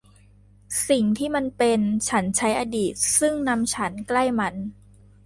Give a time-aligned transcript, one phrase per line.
[0.87, 4.55] สิ่งที่มันเป็น ฉันใช้อดีตซึ่งนำฉันใกล้มัน